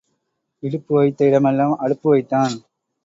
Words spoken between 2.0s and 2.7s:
வைத்தான்.